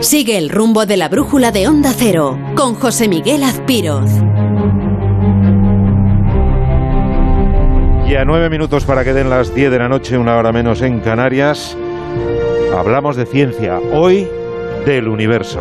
Sigue 0.00 0.38
el 0.38 0.48
rumbo 0.48 0.86
de 0.86 0.96
la 0.96 1.10
brújula 1.10 1.52
de 1.52 1.68
Onda 1.68 1.92
Cero 1.94 2.38
con 2.56 2.74
José 2.74 3.06
Miguel 3.06 3.42
Azpiroz. 3.42 4.10
Y 8.08 8.14
a 8.16 8.24
nueve 8.24 8.48
minutos 8.48 8.86
para 8.86 9.04
que 9.04 9.12
den 9.12 9.28
las 9.28 9.54
diez 9.54 9.70
de 9.70 9.78
la 9.78 9.88
noche, 9.88 10.16
una 10.16 10.38
hora 10.38 10.52
menos 10.52 10.80
en 10.80 11.00
Canarias, 11.00 11.76
hablamos 12.74 13.16
de 13.16 13.26
ciencia. 13.26 13.78
Hoy 13.92 14.26
del 14.86 15.06
universo. 15.06 15.60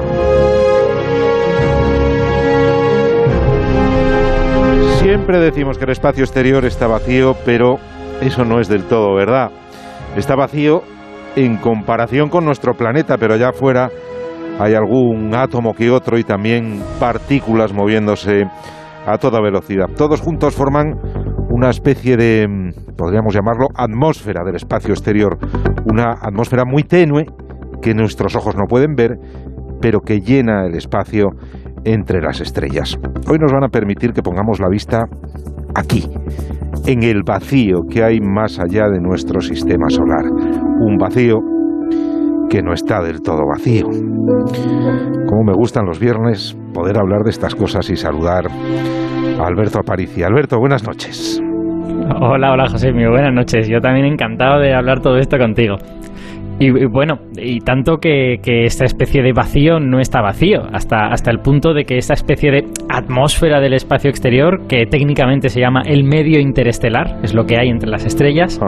Siempre 5.01 5.39
decimos 5.39 5.77
que 5.77 5.83
el 5.83 5.91
espacio 5.91 6.23
exterior 6.23 6.63
está 6.63 6.87
vacío, 6.87 7.35
pero 7.43 7.77
eso 8.21 8.45
no 8.45 8.61
es 8.61 8.69
del 8.69 8.85
todo 8.85 9.13
verdad. 9.15 9.51
Está 10.15 10.35
vacío 10.35 10.83
en 11.35 11.57
comparación 11.57 12.29
con 12.29 12.45
nuestro 12.45 12.73
planeta, 12.73 13.17
pero 13.17 13.33
allá 13.33 13.49
afuera 13.49 13.91
hay 14.59 14.73
algún 14.75 15.33
átomo 15.33 15.73
que 15.73 15.89
otro 15.89 16.17
y 16.19 16.23
también 16.23 16.81
partículas 16.99 17.73
moviéndose 17.73 18.43
a 19.05 19.17
toda 19.17 19.41
velocidad. 19.41 19.87
Todos 19.95 20.19
juntos 20.19 20.53
forman 20.53 20.99
una 21.49 21.69
especie 21.69 22.17
de, 22.17 22.45
podríamos 22.97 23.33
llamarlo, 23.33 23.67
atmósfera 23.73 24.43
del 24.43 24.55
espacio 24.55 24.91
exterior. 24.91 25.37
Una 25.85 26.11
atmósfera 26.21 26.65
muy 26.65 26.83
tenue 26.83 27.25
que 27.81 27.93
nuestros 27.93 28.35
ojos 28.35 28.55
no 28.55 28.65
pueden 28.67 28.95
ver, 28.95 29.17
pero 29.81 30.01
que 30.01 30.19
llena 30.19 30.65
el 30.65 30.75
espacio 30.75 31.29
entre 31.85 32.21
las 32.21 32.41
estrellas. 32.41 32.99
Hoy 33.29 33.37
nos 33.39 33.53
van 33.53 33.63
a 33.63 33.69
permitir 33.69 34.11
que 34.11 34.21
pongamos 34.21 34.59
la 34.59 34.67
vista 34.67 35.05
aquí, 35.73 36.05
en 36.85 37.03
el 37.03 37.23
vacío 37.25 37.83
que 37.89 38.03
hay 38.03 38.19
más 38.19 38.59
allá 38.59 38.89
de 38.89 38.99
nuestro 38.99 39.39
sistema 39.39 39.89
solar. 39.89 40.25
Un 40.25 40.97
vacío 40.97 41.37
que 42.49 42.61
no 42.61 42.73
está 42.73 43.01
del 43.01 43.21
todo 43.21 43.41
vacío. 43.47 43.85
Como 43.85 45.43
me 45.45 45.53
gustan 45.53 45.85
los 45.85 45.99
viernes 45.99 46.57
poder 46.73 46.97
hablar 46.97 47.21
de 47.23 47.29
estas 47.29 47.55
cosas 47.55 47.89
y 47.89 47.95
saludar 47.95 48.45
a 49.39 49.47
Alberto 49.47 49.79
Aparici. 49.79 50.23
Alberto, 50.23 50.57
buenas 50.59 50.85
noches. 50.85 51.41
Hola, 52.21 52.51
hola 52.51 52.67
José, 52.67 52.91
muy 52.91 53.07
buenas 53.07 53.33
noches. 53.33 53.69
Yo 53.69 53.79
también 53.79 54.05
encantado 54.05 54.59
de 54.59 54.73
hablar 54.73 54.99
todo 55.01 55.17
esto 55.17 55.37
contigo. 55.37 55.75
Y, 56.61 56.71
bueno, 56.87 57.19
y 57.37 57.59
tanto 57.59 57.99
que, 57.99 58.37
esta 58.43 58.83
especie 58.83 59.23
de 59.23 59.31
vacío 59.31 59.79
no 59.79 60.01
está 60.01 60.21
vacío, 60.21 60.63
hasta, 60.73 61.07
hasta 61.07 61.31
el 61.31 61.39
punto 61.39 61.73
de 61.73 61.85
que 61.85 61.97
esta 61.97 62.13
especie 62.13 62.51
de 62.51 62.65
atmósfera 62.89 63.61
del 63.61 63.73
espacio 63.73 64.09
exterior, 64.09 64.67
que 64.67 64.85
técnicamente 64.85 65.47
se 65.47 65.61
llama 65.61 65.83
el 65.85 66.03
medio 66.03 66.37
interestelar, 66.37 67.19
es 67.23 67.33
lo 67.33 67.45
que 67.45 67.57
hay 67.57 67.69
entre 67.69 67.89
las 67.89 68.05
estrellas, 68.05 68.59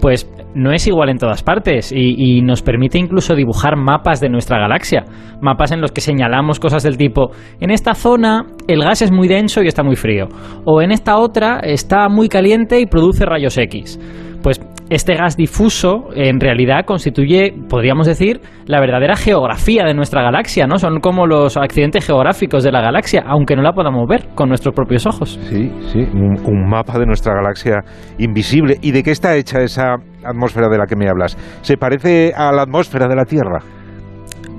pues 0.00 0.30
no 0.54 0.72
es 0.72 0.86
igual 0.86 1.08
en 1.08 1.18
todas 1.18 1.42
partes 1.42 1.92
y, 1.94 2.42
nos 2.42 2.62
permite 2.62 2.98
incluso 2.98 3.34
dibujar 3.34 3.76
mapas 3.76 4.20
de 4.20 4.28
nuestra 4.28 4.58
galaxia, 4.58 5.04
mapas 5.40 5.72
en 5.72 5.80
los 5.80 5.92
que 5.92 6.00
señalamos 6.00 6.58
cosas 6.58 6.82
del 6.82 6.96
tipo, 6.96 7.30
en 7.60 7.70
esta 7.70 7.94
zona 7.94 8.46
el 8.68 8.82
gas 8.82 9.02
es 9.02 9.12
muy 9.12 9.28
denso 9.28 9.62
y 9.62 9.68
está 9.68 9.82
muy 9.82 9.96
frío, 9.96 10.28
o 10.64 10.82
en 10.82 10.90
esta 10.90 11.18
otra 11.18 11.60
está 11.60 12.08
muy 12.08 12.28
caliente 12.28 12.80
y 12.80 12.86
produce 12.86 13.24
rayos 13.24 13.56
X. 13.56 13.98
Pues 14.42 14.60
este 14.94 15.14
gas 15.14 15.36
difuso 15.36 16.08
en 16.14 16.38
realidad 16.38 16.84
constituye, 16.84 17.54
podríamos 17.68 18.06
decir, 18.06 18.40
la 18.66 18.80
verdadera 18.80 19.16
geografía 19.16 19.84
de 19.84 19.94
nuestra 19.94 20.22
galaxia, 20.22 20.66
¿no? 20.66 20.78
Son 20.78 21.00
como 21.00 21.26
los 21.26 21.56
accidentes 21.56 22.06
geográficos 22.06 22.62
de 22.62 22.72
la 22.72 22.80
galaxia, 22.80 23.22
aunque 23.26 23.56
no 23.56 23.62
la 23.62 23.72
podamos 23.72 24.06
ver 24.08 24.28
con 24.34 24.48
nuestros 24.48 24.74
propios 24.74 25.06
ojos. 25.06 25.38
Sí, 25.48 25.72
sí, 25.92 26.06
un, 26.12 26.68
mapa 26.68 26.98
de 26.98 27.06
nuestra 27.06 27.34
galaxia 27.34 27.80
invisible. 28.18 28.76
¿Y 28.82 28.92
de 28.92 29.02
qué 29.02 29.10
está 29.10 29.36
hecha 29.36 29.60
esa 29.60 29.96
atmósfera 30.24 30.68
de 30.68 30.78
la 30.78 30.86
que 30.86 30.96
me 30.96 31.08
hablas? 31.08 31.36
¿Se 31.62 31.76
parece 31.76 32.32
a 32.36 32.52
la 32.52 32.62
atmósfera 32.62 33.08
de 33.08 33.16
la 33.16 33.24
Tierra? 33.24 33.60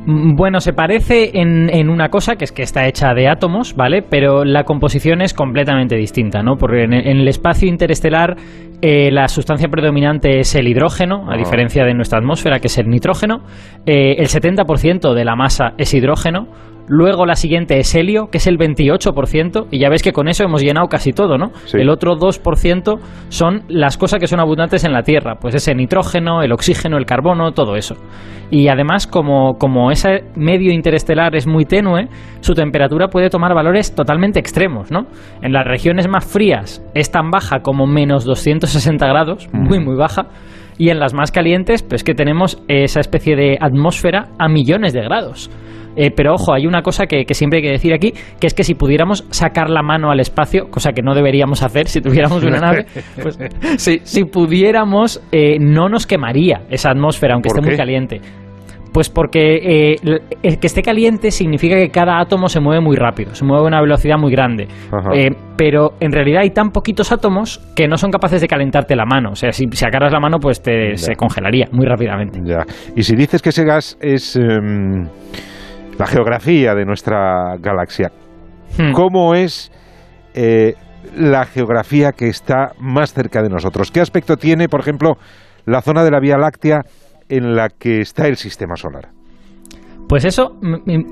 Mm, 0.06 0.36
bueno, 0.36 0.60
se 0.60 0.74
parece 0.74 1.32
en, 1.34 1.90
una 1.90 2.10
cosa, 2.10 2.36
que 2.36 2.44
es 2.44 2.52
que 2.52 2.64
está 2.64 2.88
hecha 2.88 3.14
de 3.14 3.28
átomos, 3.28 3.76
¿vale? 3.76 4.02
Pero 4.02 4.44
la 4.44 4.64
composición 4.64 5.22
es 5.22 5.34
completamente 5.34 5.96
distinta, 5.96 6.44
¿no? 6.44 6.58
Porque 6.58 6.84
en, 6.84 6.94
el 6.94 7.28
espacio 7.28 7.70
interestelar 7.70 8.36
eh, 8.86 9.12
la 9.12 9.30
sustancia 9.30 9.70
predominante 9.70 10.42
es 10.42 10.56
el 10.56 10.68
hidrógeno, 10.68 11.30
a 11.30 11.36
ah. 11.36 11.38
diferencia 11.38 11.86
de 11.86 11.94
nuestra 11.94 12.20
atmósfera, 12.20 12.60
que 12.60 12.68
es 12.68 12.78
el 12.78 12.90
nitrógeno. 12.90 13.40
Eh, 13.86 14.16
el 14.18 14.28
70% 14.28 15.14
de 15.14 15.24
la 15.24 15.38
masa 15.38 15.74
es 15.78 15.94
hidrógeno. 15.94 16.50
Luego 16.88 17.26
la 17.26 17.36
siguiente 17.36 17.80
es 17.80 17.96
helio, 17.96 18.28
que 18.28 18.38
es 18.40 18.48
el 18.48 18.58
28%, 18.58 19.68
y 19.72 19.80
ya 19.80 19.90
ves 19.90 20.04
que 20.04 20.12
con 20.12 20.28
eso 20.28 20.44
hemos 20.44 20.62
llenado 20.62 20.88
casi 20.88 21.14
todo, 21.14 21.38
¿no? 21.38 21.52
El 21.74 21.90
otro 21.90 22.16
2% 22.16 23.00
son 23.30 23.64
las 23.70 23.98
cosas 23.98 24.20
que 24.20 24.28
son 24.28 24.40
abundantes 24.40 24.84
en 24.84 24.92
la 24.92 25.04
Tierra, 25.04 25.36
pues 25.40 25.56
ese 25.56 25.74
nitrógeno, 25.76 26.42
el 26.42 26.52
oxígeno, 26.52 26.98
el 26.98 27.06
carbono, 27.06 27.54
todo 27.54 27.76
eso. 27.76 27.96
Y 28.52 28.68
además, 28.68 29.08
como, 29.08 29.58
como 29.58 29.92
ese 29.92 30.26
medio 30.36 30.72
interestelar 30.72 31.36
es 31.36 31.48
muy 31.48 31.66
tenue, 31.66 32.10
su 32.42 32.54
temperatura 32.54 33.08
puede 33.08 33.30
tomar 33.30 33.56
valores 33.56 33.96
totalmente 33.96 34.40
extremos, 34.40 34.92
¿no? 34.92 35.08
En 35.42 35.54
las 35.54 35.66
regiones 35.66 36.08
más 36.10 36.26
frías 36.26 36.84
es 36.94 37.12
tan 37.12 37.32
baja 37.32 37.62
como 37.62 37.88
menos 37.88 38.26
260 38.26 39.08
grados, 39.08 39.48
muy, 39.54 39.80
muy 39.80 39.96
baja, 39.96 40.28
y 40.78 40.90
en 40.90 41.00
las 41.00 41.14
más 41.14 41.32
calientes, 41.32 41.84
pues 41.84 42.04
que 42.04 42.14
tenemos 42.14 42.62
esa 42.68 43.00
especie 43.00 43.36
de 43.36 43.58
atmósfera 43.60 44.30
a 44.38 44.50
millones 44.50 44.94
de 44.94 45.02
grados. 45.02 45.50
Eh, 45.96 46.12
pero 46.16 46.34
ojo, 46.34 46.54
hay 46.54 46.66
una 46.66 46.82
cosa 46.82 47.06
que, 47.06 47.26
siempre 47.34 47.58
hay 47.58 47.64
que 47.64 47.72
decir 47.72 47.94
aquí, 47.94 48.14
que 48.40 48.48
es 48.48 48.54
que 48.54 48.64
si 48.64 48.76
pudiéramos 48.76 49.26
sacar 49.30 49.70
la 49.70 49.82
mano 49.82 50.12
al 50.12 50.20
espacio, 50.20 50.70
cosa 50.70 50.92
que 50.92 51.02
no 51.02 51.14
deberíamos 51.14 51.64
hacer 51.64 51.88
si 51.88 52.02
tuviéramos 52.02 52.44
una 52.44 52.60
nave, 52.60 52.86
pues 53.22 53.38
si, 53.78 54.24
pudiéramos, 54.26 55.22
eh, 55.32 55.58
no 55.60 55.90
nos 55.90 56.08
quemaría 56.08 56.62
esa 56.70 56.92
atmósfera, 56.92 57.34
aunque 57.34 57.50
esté 57.50 57.62
muy 57.62 57.76
caliente. 57.76 58.22
Pues 58.94 59.10
porque 59.10 59.56
eh, 59.56 59.96
el 60.44 60.60
que 60.60 60.68
esté 60.68 60.84
caliente 60.84 61.32
significa 61.32 61.76
que 61.76 61.90
cada 61.90 62.20
átomo 62.20 62.48
se 62.48 62.60
mueve 62.60 62.80
muy 62.80 62.96
rápido, 62.96 63.34
se 63.34 63.44
mueve 63.44 63.64
a 63.64 63.68
una 63.68 63.82
velocidad 63.82 64.20
muy 64.20 64.32
grande. 64.32 64.68
pero 65.58 65.94
en 66.00 66.12
realidad 66.12 66.44
hay 66.44 66.52
tan 66.52 66.70
poquitos 66.70 67.12
átomos 67.12 67.60
que 67.76 67.88
no 67.88 67.98
son 67.98 68.12
capaces 68.12 68.40
de 68.40 68.48
calentarte 68.48 68.96
la 68.96 69.06
mano. 69.06 69.32
O 69.32 69.36
sea, 69.36 69.52
si, 69.52 69.66
agarras 69.84 70.14
la 70.14 70.20
mano, 70.20 70.38
pues 70.38 70.62
te, 70.62 70.96
se 70.96 71.16
congelaría 71.16 71.66
muy 71.72 71.88
rápidamente. 71.88 72.40
Ya. 72.44 72.66
Y 72.96 73.02
si 73.02 73.16
dices 73.16 73.42
que 73.42 73.50
ese 73.50 73.66
gas 73.66 73.98
es... 74.00 74.36
Em, 74.36 75.08
la 75.98 76.08
geografía 76.08 76.74
de 76.76 76.86
nuestra 76.86 77.56
galaxia. 77.60 78.12
Hmm. 78.78 78.92
¿Cómo 78.94 79.36
es 79.36 79.72
eh, 80.34 80.74
la 81.16 81.46
geografía 81.46 82.12
que 82.12 82.28
está 82.28 82.72
más 82.80 83.14
cerca 83.14 83.42
de 83.42 83.50
nosotros? 83.50 83.92
¿Qué 83.92 84.02
aspecto 84.02 84.38
tiene, 84.38 84.68
por 84.68 84.80
ejemplo, 84.80 85.18
la 85.66 85.82
zona 85.82 86.04
de 86.04 86.12
la 86.12 86.20
Vía 86.20 86.38
Láctea 86.38 86.82
en 87.30 87.56
la 87.56 87.70
que 87.70 88.02
está 88.02 88.28
el 88.28 88.38
sistema 88.38 88.76
solar? 88.76 89.10
Pues 90.08 90.26
eso 90.26 90.58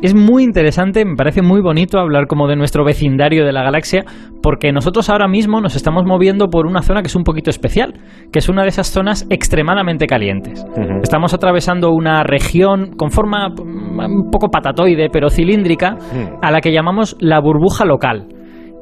es 0.02 0.14
muy 0.14 0.44
interesante, 0.44 1.06
me 1.06 1.16
parece 1.16 1.42
muy 1.42 1.62
bonito 1.62 2.00
hablar 2.00 2.28
como 2.28 2.48
de 2.48 2.56
nuestro 2.56 2.84
vecindario 2.84 3.46
de 3.46 3.52
la 3.52 3.64
galaxia, 3.64 4.04
porque 4.44 4.72
nosotros 4.72 5.10
ahora 5.10 5.28
mismo 5.28 5.62
nos 5.62 5.76
estamos 5.76 6.04
moviendo 6.06 6.48
por 6.50 6.68
una 6.68 6.82
zona 6.82 7.02
que 7.02 7.08
es 7.08 7.16
un 7.16 7.24
poquito 7.24 7.50
especial, 7.50 7.94
que 8.32 8.40
es 8.40 8.50
una 8.50 8.64
de 8.64 8.70
esas 8.70 8.88
zonas 8.88 9.26
extremadamente 9.30 10.08
calientes. 10.08 10.66
Estamos 11.02 11.34
atravesando 11.34 11.92
una 11.92 12.24
región 12.24 12.92
con 12.98 13.12
forma 13.12 13.48
un 13.50 14.30
poco 14.32 14.50
patatoide, 14.50 15.10
pero 15.12 15.30
cilíndrica, 15.30 15.98
a 16.42 16.52
la 16.52 16.62
que 16.62 16.72
llamamos 16.72 17.16
la 17.20 17.40
burbuja 17.40 17.86
local. 17.86 18.28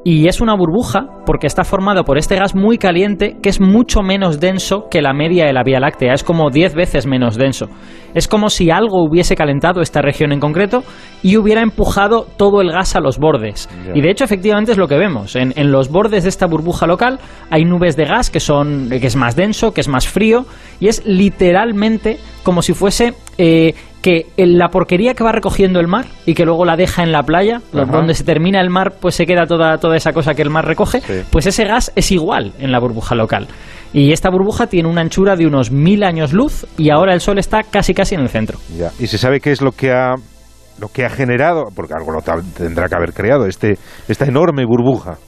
Y 0.02 0.28
es 0.28 0.40
una 0.40 0.54
burbuja 0.54 1.06
porque 1.26 1.46
está 1.46 1.62
formado 1.62 2.04
por 2.04 2.16
este 2.16 2.36
gas 2.36 2.54
muy 2.54 2.78
caliente 2.78 3.36
que 3.42 3.50
es 3.50 3.60
mucho 3.60 4.00
menos 4.00 4.40
denso 4.40 4.86
que 4.90 5.02
la 5.02 5.12
media 5.12 5.44
de 5.44 5.52
la 5.52 5.62
Vía 5.62 5.78
Láctea, 5.78 6.14
es 6.14 6.24
como 6.24 6.48
10 6.50 6.74
veces 6.74 7.06
menos 7.06 7.36
denso. 7.36 7.66
Es 8.14 8.26
como 8.26 8.48
si 8.48 8.70
algo 8.70 9.04
hubiese 9.04 9.36
calentado 9.36 9.82
esta 9.82 10.00
región 10.00 10.32
en 10.32 10.40
concreto 10.40 10.82
y 11.22 11.36
hubiera 11.36 11.60
empujado 11.60 12.26
todo 12.38 12.62
el 12.62 12.72
gas 12.72 12.96
a 12.96 13.00
los 13.00 13.18
bordes. 13.18 13.68
Y 13.94 14.00
de 14.00 14.10
hecho 14.10 14.24
efectivamente 14.24 14.72
es 14.72 14.78
lo 14.78 14.88
que 14.88 14.96
vemos. 14.96 15.36
En, 15.36 15.70
los 15.70 15.90
bordes 15.90 16.22
de 16.22 16.30
esta 16.30 16.46
burbuja 16.46 16.86
local 16.86 17.20
hay 17.50 17.64
nubes 17.66 17.94
de 17.94 18.06
gas 18.06 18.30
que, 18.30 18.40
son, 18.40 18.88
que 18.88 19.06
es 19.06 19.16
más 19.16 19.36
denso, 19.36 19.74
que 19.74 19.82
es 19.82 19.88
más 19.88 20.08
frío 20.08 20.46
y 20.80 20.88
es 20.88 21.04
literalmente 21.04 22.18
como 22.42 22.62
si 22.62 22.72
fuese 22.72 23.14
eh, 23.36 23.74
que 24.02 24.26
la 24.36 24.68
porquería 24.68 25.14
que 25.14 25.24
va 25.24 25.32
recogiendo 25.32 25.80
el 25.80 25.86
mar 25.86 26.06
y 26.26 26.34
que 26.34 26.44
luego 26.44 26.64
la 26.64 26.76
deja 26.76 27.02
en 27.02 27.12
la 27.12 27.22
playa, 27.22 27.60
donde 27.72 28.14
se 28.14 28.24
termina 28.24 28.60
el 28.60 28.70
mar, 28.70 28.94
pues 29.00 29.14
se 29.14 29.26
queda 29.26 29.46
toda, 29.46 29.78
toda 29.78 29.96
esa 29.96 30.12
cosa 30.12 30.34
que 30.34 30.42
el 30.42 30.50
mar 30.50 30.66
recoge, 30.66 31.02
pues 31.30 31.46
ese 31.46 31.64
gas 31.64 31.92
es 31.96 32.10
igual 32.10 32.52
en 32.58 32.72
la 32.72 32.80
burbuja 32.80 33.14
local. 33.14 33.48
Y 33.92 34.12
esta 34.12 34.30
burbuja 34.30 34.68
tiene 34.68 34.88
una 34.88 35.00
anchura 35.00 35.36
de 35.36 35.46
unos 35.46 35.70
mil 35.72 36.04
años 36.04 36.32
luz 36.32 36.66
y 36.78 36.90
ahora 36.90 37.12
el 37.12 37.20
Sol 37.20 37.38
está 37.38 37.62
casi 37.62 37.92
casi 37.92 38.14
en 38.14 38.20
el 38.20 38.28
centro. 38.28 38.58
Ya. 38.78 38.90
¿Y 39.00 39.08
se 39.08 39.18
sabe 39.18 39.40
qué 39.40 39.50
es 39.50 39.60
lo 39.60 39.72
que 39.72 39.90
ha, 39.90 40.14
lo 40.78 40.88
que 40.88 41.04
ha 41.04 41.10
generado, 41.10 41.64
porque 41.74 41.94
algo 41.94 42.12
lo 42.12 42.20
tendrá 42.56 42.88
que 42.88 42.94
haber 42.94 43.12
creado, 43.12 43.46
este, 43.46 43.78
esta 44.08 44.26
enorme 44.26 44.64
burbuja? 44.64 45.18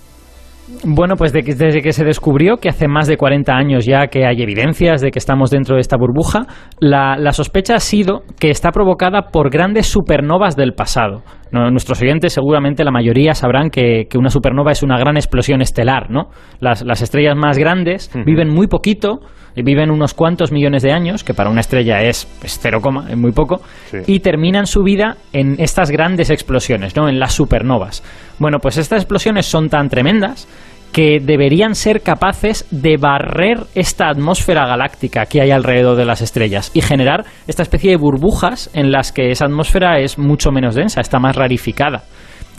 Bueno, 0.85 1.17
pues 1.17 1.32
desde 1.32 1.82
que 1.82 1.93
se 1.93 2.05
descubrió 2.05 2.56
que 2.56 2.69
hace 2.69 2.87
más 2.87 3.09
de 3.09 3.17
40 3.17 3.53
años 3.53 3.85
ya 3.85 4.06
que 4.06 4.26
hay 4.26 4.43
evidencias 4.43 5.00
de 5.00 5.11
que 5.11 5.19
estamos 5.19 5.50
dentro 5.50 5.75
de 5.75 5.81
esta 5.81 5.97
burbuja, 5.97 6.47
la, 6.79 7.32
sospecha 7.32 7.75
ha 7.75 7.81
sido 7.81 8.23
que 8.38 8.50
está 8.50 8.70
provocada 8.70 9.29
por 9.32 9.50
grandes 9.50 9.87
supernovas 9.87 10.56
del 10.56 10.73
pasado. 10.75 11.23
Nuestros 11.52 12.00
oyentes 12.00 12.32
seguramente 12.32 12.82
la 12.82 12.90
mayoría 12.90 13.34
sabrán 13.34 13.70
que, 13.70 14.08
una 14.14 14.31
supernova 14.31 14.72
es 14.72 14.82
una 14.82 14.99
gran 14.99 15.16
explosión 15.16 15.60
estelar, 15.60 16.10
¿no? 16.10 16.31
Las, 16.60 17.02
estrellas 17.02 17.37
más 17.37 17.58
grandes 17.58 18.10
viven 18.25 18.49
muy 18.49 18.69
poquito, 18.69 19.20
viven 19.54 19.90
unos 19.90 20.14
cuantos 20.14 20.50
millones 20.50 20.82
de 20.82 20.93
años, 20.93 21.25
que 21.25 21.34
para 21.34 21.50
una 21.50 21.60
estrella 21.60 22.02
es 22.02 22.26
pues, 22.40 22.58
cero 22.60 22.81
coma, 22.81 23.06
es 23.10 23.16
muy 23.16 23.32
poco, 23.32 23.60
y 24.06 24.20
terminan 24.20 24.66
su 24.66 24.82
vida 24.82 25.16
en 25.32 25.56
estas 25.58 25.90
grandes 25.90 26.31
explosiones, 26.31 26.96
¿no? 26.96 27.08
En 27.08 27.19
las 27.19 27.34
supernovas. 27.34 28.02
Bueno, 28.38 28.58
pues 28.58 28.78
estas 28.78 29.02
explosiones 29.02 29.46
son 29.46 29.69
tan 29.69 29.88
tremendas 29.88 30.48
que 30.93 31.21
deberían 31.21 31.75
ser 31.75 32.03
capaces 32.03 32.67
de 32.71 32.99
barrer 32.99 33.65
esta 33.75 34.09
atmósfera 34.09 34.67
galáctica 34.67 35.25
que 35.25 35.41
hay 35.41 35.50
alrededor 35.50 35.97
de 35.97 36.05
las 36.05 36.21
estrellas 36.21 36.71
y 36.75 36.83
generar 36.83 37.25
esta 37.47 37.62
especie 37.62 37.91
de 37.91 37.97
burbujas 37.97 38.71
en 38.75 38.93
las 38.93 39.11
que 39.11 39.31
esa 39.31 39.47
atmósfera 39.47 39.99
es 40.00 40.19
mucho 40.19 40.50
menos 40.50 40.75
densa, 40.75 41.00
está 41.00 41.19
más 41.19 41.35
rarificada. 41.35 42.03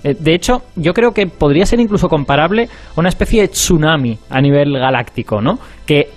Eh, 0.04 0.16
de 0.20 0.34
hecho, 0.34 0.64
yo 0.76 0.94
creo 0.94 1.12
que 1.12 1.28
podría 1.28 1.66
ser 1.66 1.80
incluso 1.80 2.08
comparable 2.08 2.64
a 2.96 3.00
una 3.00 3.10
especie 3.10 3.42
de 3.42 3.48
tsunami 3.50 4.18
a 4.30 4.42
nivel 4.42 4.78
galáctico, 4.78 5.40
¿no? 5.40 5.60
Que 5.86 6.00
eh, 6.00 6.08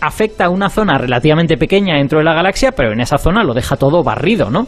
afecta 0.00 0.44
a 0.44 0.50
una 0.50 0.68
zona 0.68 0.98
relativamente 0.98 1.56
pequeña 1.56 1.96
dentro 1.96 2.18
de 2.18 2.24
la 2.24 2.34
galaxia, 2.34 2.72
pero 2.72 2.92
en 2.92 3.00
esa 3.00 3.16
zona 3.16 3.42
lo 3.42 3.54
deja 3.54 3.76
todo 3.76 4.04
barrido, 4.04 4.50
¿no? 4.50 4.66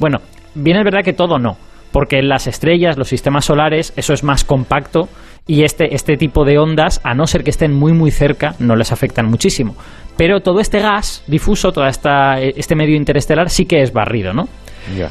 Bueno, 0.00 0.18
bien 0.54 0.78
es 0.78 0.84
verdad 0.84 1.04
que 1.04 1.12
todo 1.12 1.38
no, 1.38 1.58
porque 1.92 2.22
las 2.22 2.46
estrellas, 2.46 2.96
los 2.96 3.08
sistemas 3.08 3.44
solares, 3.44 3.92
eso 3.96 4.14
es 4.14 4.24
más 4.24 4.44
compacto 4.44 5.08
y 5.48 5.64
este, 5.64 5.94
este 5.94 6.16
tipo 6.16 6.44
de 6.44 6.58
ondas, 6.58 7.00
a 7.02 7.14
no 7.14 7.26
ser 7.26 7.42
que 7.42 7.50
estén 7.50 7.74
muy 7.74 7.92
muy 7.92 8.12
cerca, 8.12 8.54
no 8.60 8.76
les 8.76 8.92
afectan 8.92 9.26
muchísimo. 9.26 9.74
Pero 10.16 10.40
todo 10.40 10.60
este 10.60 10.78
gas 10.78 11.24
difuso, 11.26 11.72
todo 11.72 11.86
esta, 11.86 12.38
este 12.38 12.76
medio 12.76 12.96
interestelar 12.96 13.48
sí 13.48 13.64
que 13.64 13.80
es 13.80 13.92
barrido, 13.92 14.32
¿no? 14.32 14.44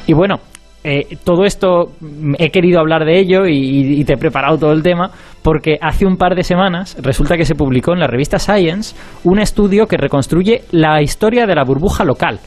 Y 0.06 0.12
bueno, 0.12 0.40
eh, 0.84 1.16
todo 1.24 1.44
esto 1.44 1.92
mm, 2.00 2.34
he 2.38 2.50
querido 2.50 2.78
hablar 2.78 3.04
de 3.04 3.18
ello 3.18 3.46
y, 3.46 4.04
te 4.04 4.12
he 4.12 4.16
preparado 4.16 4.58
todo 4.58 4.72
el 4.72 4.82
tema 4.82 5.10
porque 5.42 5.76
hace 5.80 6.06
un 6.06 6.16
par 6.16 6.36
de 6.36 6.44
semanas 6.44 6.96
resulta 7.02 7.36
que 7.36 7.44
se 7.44 7.54
publicó 7.54 7.92
en 7.92 8.00
la 8.00 8.06
revista 8.06 8.38
Science 8.38 8.94
un 9.24 9.40
estudio 9.40 9.86
que 9.86 9.96
reconstruye 9.96 10.62
la 10.70 11.02
historia 11.02 11.46
de 11.46 11.54
la 11.54 11.64
burbuja 11.64 12.04
local 12.04 12.38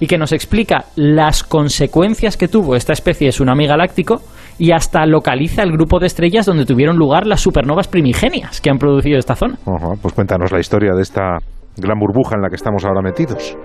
y 0.00 0.06
que 0.06 0.18
nos 0.18 0.32
explica 0.32 0.86
las 0.96 1.44
consecuencias 1.44 2.36
que 2.36 2.48
tuvo 2.48 2.76
esta 2.76 2.92
especie 2.92 3.28
de 3.28 3.30
tsunami 3.30 3.66
galáctico 3.66 4.20
y 4.58 4.72
hasta 4.72 5.04
localiza 5.06 5.62
el 5.62 5.72
grupo 5.72 5.98
de 5.98 6.06
estrellas 6.06 6.46
donde 6.46 6.64
tuvieron 6.64 6.96
lugar 6.96 7.26
las 7.26 7.40
supernovas 7.40 7.88
primigenias 7.88 8.60
que 8.60 8.70
han 8.70 8.78
producido 8.78 9.18
esta 9.18 9.34
zona. 9.34 9.56
pues 10.00 10.14
cuéntanos 10.14 10.52
la 10.52 10.60
historia 10.60 10.92
de 10.94 11.02
esta 11.02 11.38
gran 11.76 11.98
burbuja 11.98 12.36
en 12.36 12.42
la 12.42 12.48
que 12.48 12.56
estamos 12.56 12.84
ahora 12.84 13.02
metidos. 13.02 13.56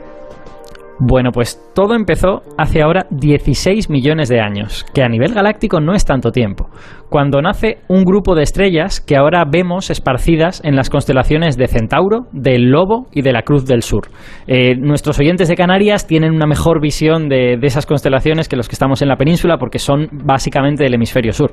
Bueno, 1.03 1.31
pues 1.31 1.59
todo 1.73 1.95
empezó 1.95 2.43
hace 2.59 2.83
ahora 2.83 3.07
16 3.09 3.89
millones 3.89 4.29
de 4.29 4.39
años, 4.39 4.85
que 4.93 5.01
a 5.01 5.09
nivel 5.09 5.33
galáctico 5.33 5.79
no 5.79 5.95
es 5.95 6.05
tanto 6.05 6.31
tiempo, 6.31 6.69
cuando 7.11 7.41
nace 7.41 7.79
un 7.89 8.05
grupo 8.05 8.35
de 8.35 8.43
estrellas 8.43 9.01
que 9.01 9.17
ahora 9.17 9.43
vemos 9.43 9.89
esparcidas 9.89 10.61
en 10.63 10.77
las 10.77 10.89
constelaciones 10.89 11.57
de 11.57 11.67
Centauro, 11.67 12.27
del 12.31 12.71
Lobo 12.71 13.07
y 13.11 13.21
de 13.21 13.33
la 13.33 13.41
Cruz 13.41 13.65
del 13.65 13.83
Sur. 13.83 14.03
Eh, 14.47 14.75
nuestros 14.77 15.19
oyentes 15.19 15.49
de 15.49 15.57
Canarias 15.57 16.07
tienen 16.07 16.31
una 16.31 16.47
mejor 16.47 16.79
visión 16.79 17.27
de, 17.27 17.59
esas 17.63 17.85
constelaciones 17.85 18.47
que 18.47 18.55
los 18.55 18.69
que 18.69 18.75
estamos 18.75 19.01
en 19.01 19.09
la 19.09 19.17
península 19.17 19.57
porque 19.57 19.77
son 19.77 20.07
básicamente 20.23 20.85
del 20.85 20.93
hemisferio 20.93 21.33
sur. 21.33 21.51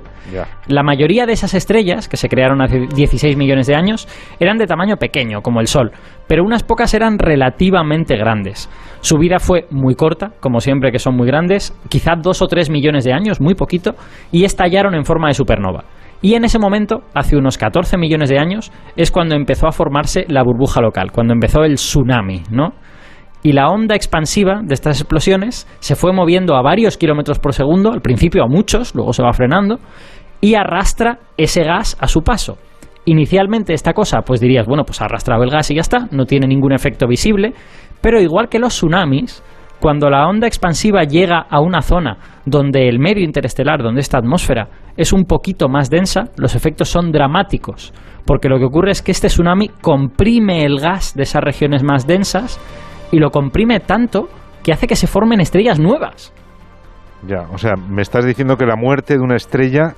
La 0.69 0.85
mayoría 0.85 1.27
de 1.27 1.33
esas 1.33 1.55
estrellas, 1.55 2.09
que 2.09 2.17
se 2.17 2.29
crearon 2.29 2.63
hace 2.63 2.87
16 2.95 3.37
millones 3.37 3.67
de 3.67 3.75
años, 3.75 4.07
eran 4.39 4.59
de 4.59 4.67
tamaño 4.67 4.97
pequeño, 4.97 5.43
como 5.43 5.59
el 5.59 5.67
Sol, 5.67 5.91
pero 6.29 6.45
unas 6.45 6.63
pocas 6.63 6.95
eran 6.95 7.19
relativamente 7.19 8.17
grandes. 8.17 8.71
Su 9.01 9.17
vida 9.17 9.41
fue 9.41 9.67
muy 9.71 9.97
corta, 9.97 10.33
como 10.41 10.61
siempre 10.61 10.93
que 10.93 10.99
son 10.99 11.17
muy 11.17 11.27
grandes, 11.27 11.77
quizá 11.89 12.15
dos 12.15 12.43
o 12.43 12.47
tres 12.47 12.71
millones 12.71 13.05
de 13.05 13.13
años, 13.13 13.41
muy 13.41 13.55
poquito, 13.55 13.95
y 14.31 14.45
estallaron 14.45 14.95
en 14.95 15.05
forma 15.05 15.29
de 15.29 15.35
Y 16.21 16.35
en 16.35 16.45
ese 16.45 16.59
momento, 16.59 17.03
hace 17.15 17.37
unos 17.37 17.59
14 17.59 17.97
millones 17.97 18.29
de 18.29 18.39
años, 18.39 18.73
es 18.97 19.11
cuando 19.11 19.37
empezó 19.37 19.69
a 19.69 19.73
formarse 19.73 20.25
la 20.29 20.43
burbuja 20.43 20.81
local, 20.81 21.13
cuando 21.13 21.33
empezó 21.33 21.63
el 21.63 21.77
tsunami, 21.77 22.43
¿no? 22.51 22.73
Y 23.43 23.53
la 23.53 23.69
onda 23.69 23.95
expansiva 23.95 24.61
de 24.65 24.75
estas 24.75 25.01
explosiones 25.01 25.69
se 25.79 25.95
fue 25.95 26.13
moviendo 26.13 26.57
a 26.57 26.63
varios 26.63 26.97
kilómetros 26.97 27.39
por 27.39 27.55
segundo, 27.55 27.93
al 27.93 28.01
principio 28.01 28.43
a 28.43 28.49
muchos, 28.49 28.95
luego 28.97 29.13
se 29.13 29.23
va 29.23 29.33
frenando, 29.33 29.79
y 30.41 30.55
arrastra 30.55 31.21
ese 31.37 31.63
gas 31.63 31.97
a 32.01 32.09
su 32.09 32.23
paso. 32.23 32.59
Inicialmente 33.05 33.73
esta 33.73 33.93
cosa, 33.93 34.23
pues 34.23 34.41
dirías, 34.41 34.67
bueno, 34.67 34.85
pues 34.85 35.01
ha 35.01 35.05
arrastrado 35.05 35.45
el 35.45 35.51
gas 35.51 35.71
y 35.71 35.77
ya 35.77 35.81
está, 35.81 36.09
no 36.11 36.27
tiene 36.27 36.49
ningún 36.49 36.73
efecto 36.73 37.07
visible, 37.07 37.55
pero 38.01 38.21
igual 38.21 38.49
que 38.49 38.59
los 38.59 38.75
tsunamis, 38.75 39.43
cuando 39.81 40.11
la 40.11 40.27
onda 40.27 40.47
expansiva 40.47 41.05
llega 41.05 41.47
a 41.49 41.61
una 41.61 41.83
zona 41.83 42.19
donde 42.45 42.89
el 42.89 42.99
medio 42.99 43.25
interestelar, 43.25 43.83
donde 43.83 44.01
esta 44.01 44.19
atmósfera 44.19 44.69
es 44.97 45.13
un 45.13 45.25
poquito 45.25 45.69
más 45.69 45.91
densa, 45.91 46.31
los 46.37 46.55
efectos 46.55 46.89
son 46.89 47.13
dramáticos, 47.13 47.93
porque 48.27 48.49
lo 48.49 48.59
que 48.59 48.65
ocurre 48.65 48.91
es 48.91 49.03
que 49.03 49.13
este 49.13 49.29
tsunami 49.29 49.69
comprime 49.81 50.65
el 50.65 50.81
gas 50.81 51.15
de 51.15 51.23
esas 51.23 51.43
regiones 51.43 51.85
más 51.85 52.07
densas 52.07 52.61
y 53.13 53.19
lo 53.19 53.31
comprime 53.31 53.81
tanto 53.81 54.29
que 54.65 54.73
hace 54.73 54.87
que 54.87 54.97
se 54.97 55.07
formen 55.07 55.41
estrellas 55.41 55.79
nuevas. 55.79 56.33
Ya, 57.27 57.43
o 57.53 57.59
sea, 57.59 57.75
me 57.75 58.03
estás 58.03 58.25
diciendo 58.25 58.57
que 58.57 58.67
la 58.67 58.77
muerte 58.77 59.15
de 59.15 59.21
una 59.21 59.37
estrella 59.37 59.95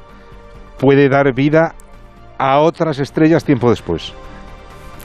puede 0.78 1.08
dar 1.08 1.34
vida 1.34 1.74
a 2.38 2.60
otras 2.60 2.98
estrellas 2.98 3.44
tiempo 3.44 3.68
después. 3.68 4.14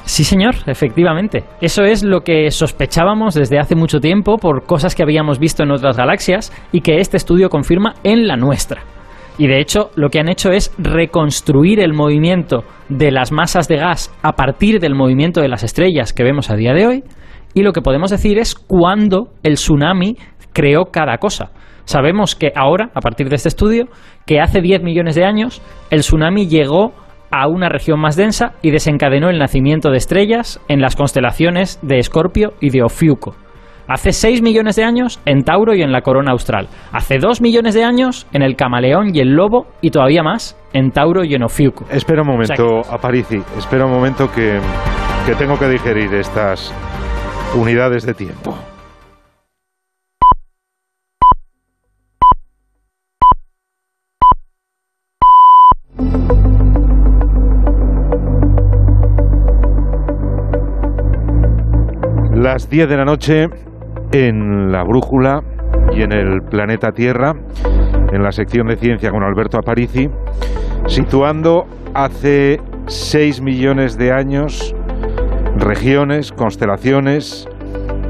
Sí, 0.05 0.23
señor, 0.23 0.55
efectivamente. 0.67 1.43
Eso 1.61 1.83
es 1.83 2.03
lo 2.03 2.21
que 2.21 2.51
sospechábamos 2.51 3.33
desde 3.33 3.57
hace 3.57 3.75
mucho 3.75 3.99
tiempo 3.99 4.37
por 4.37 4.65
cosas 4.65 4.93
que 4.93 5.01
habíamos 5.01 5.39
visto 5.39 5.63
en 5.63 5.71
otras 5.71 5.97
galaxias 5.97 6.53
y 6.71 6.81
que 6.81 6.99
este 6.99 7.17
estudio 7.17 7.49
confirma 7.49 7.95
en 8.03 8.27
la 8.27 8.37
nuestra. 8.37 8.83
Y 9.37 9.47
de 9.47 9.59
hecho, 9.59 9.89
lo 9.95 10.09
que 10.09 10.19
han 10.19 10.29
hecho 10.29 10.51
es 10.51 10.71
reconstruir 10.77 11.79
el 11.79 11.93
movimiento 11.93 12.63
de 12.87 13.11
las 13.11 13.31
masas 13.31 13.67
de 13.67 13.77
gas 13.77 14.13
a 14.21 14.33
partir 14.33 14.79
del 14.79 14.93
movimiento 14.95 15.41
de 15.41 15.49
las 15.49 15.63
estrellas 15.63 16.13
que 16.13 16.23
vemos 16.23 16.49
a 16.51 16.55
día 16.55 16.73
de 16.73 16.85
hoy. 16.85 17.03
Y 17.53 17.63
lo 17.63 17.73
que 17.73 17.81
podemos 17.81 18.11
decir 18.11 18.37
es 18.37 18.53
cuándo 18.53 19.29
el 19.43 19.55
tsunami 19.55 20.17
creó 20.53 20.85
cada 20.85 21.17
cosa. 21.17 21.51
Sabemos 21.85 22.35
que 22.35 22.51
ahora, 22.55 22.91
a 22.93 23.01
partir 23.01 23.27
de 23.29 23.35
este 23.35 23.49
estudio, 23.49 23.87
que 24.25 24.39
hace 24.39 24.61
10 24.61 24.83
millones 24.83 25.15
de 25.15 25.25
años, 25.25 25.61
el 25.89 25.99
tsunami 25.99 26.47
llegó 26.47 26.93
a 27.31 27.47
una 27.47 27.69
región 27.69 27.99
más 27.99 28.15
densa 28.15 28.53
y 28.61 28.71
desencadenó 28.71 29.29
el 29.29 29.39
nacimiento 29.39 29.89
de 29.91 29.97
estrellas 29.97 30.59
en 30.67 30.81
las 30.81 30.95
constelaciones 30.95 31.79
de 31.81 31.99
Escorpio 31.99 32.53
y 32.59 32.69
de 32.69 32.83
Ofiuco. 32.83 33.35
Hace 33.87 34.13
6 34.13 34.41
millones 34.41 34.75
de 34.77 34.83
años 34.83 35.19
en 35.25 35.43
Tauro 35.43 35.75
y 35.75 35.83
en 35.83 35.91
la 35.91 36.01
corona 36.01 36.31
austral. 36.31 36.67
Hace 36.91 37.19
2 37.19 37.41
millones 37.41 37.75
de 37.75 37.83
años 37.83 38.25
en 38.33 38.41
el 38.41 38.55
camaleón 38.55 39.15
y 39.15 39.19
el 39.19 39.35
lobo 39.35 39.67
y 39.81 39.91
todavía 39.91 40.23
más 40.23 40.57
en 40.73 40.91
Tauro 40.91 41.23
y 41.23 41.35
en 41.35 41.43
Ofiuco. 41.43 41.85
Espera 41.91 42.23
un 42.23 42.29
momento, 42.29 42.81
Aparici, 42.89 43.41
espera 43.57 43.85
un 43.85 43.91
momento 43.91 44.31
que, 44.31 44.59
que 45.27 45.35
tengo 45.35 45.59
que 45.59 45.69
digerir 45.69 46.13
estas 46.15 46.73
unidades 47.55 48.05
de 48.05 48.15
tiempo. 48.15 48.57
Las 62.45 62.69
10 62.69 62.87
de 62.87 62.95
la 62.95 63.05
noche 63.05 63.47
en 64.11 64.71
la 64.71 64.83
brújula 64.83 65.41
y 65.95 66.03
en 66.03 66.11
el 66.11 66.43
planeta 66.47 66.91
Tierra, 66.91 67.33
en 68.11 68.21
la 68.21 68.31
sección 68.31 68.67
de 68.67 68.75
ciencia 68.75 69.09
con 69.09 69.23
Alberto 69.23 69.57
Aparici, 69.57 70.09
situando 70.85 71.65
hace 71.95 72.59
6 72.85 73.41
millones 73.41 73.97
de 73.97 74.11
años 74.11 74.75
regiones, 75.57 76.31
constelaciones 76.33 77.47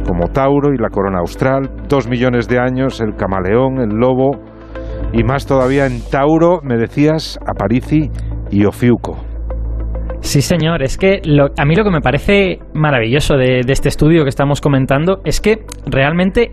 como 0.05 0.27
Tauro 0.27 0.73
y 0.73 0.77
la 0.79 0.89
corona 0.89 1.19
austral, 1.19 1.71
2 1.87 2.09
millones 2.09 2.49
de 2.49 2.59
años 2.59 2.99
el 2.99 3.15
camaleón, 3.15 3.79
el 3.79 3.95
lobo 3.95 4.31
y 5.13 5.23
más 5.23 5.45
todavía 5.45 5.85
en 5.85 6.01
Tauro, 6.11 6.59
me 6.61 6.75
decías, 6.75 7.39
Aparici 7.47 8.11
y 8.51 8.65
Ofiuco. 8.65 9.15
Sí, 10.25 10.41
señor. 10.41 10.81
Es 10.81 10.97
que 10.97 11.21
a 11.55 11.65
mí 11.65 11.75
lo 11.75 11.83
que 11.83 11.91
me 11.91 12.01
parece 12.01 12.57
maravilloso 12.73 13.37
de, 13.37 13.61
de 13.63 13.71
este 13.71 13.89
estudio 13.89 14.23
que 14.23 14.29
estamos 14.29 14.59
comentando 14.59 15.21
es 15.23 15.39
que 15.39 15.59
realmente 15.85 16.51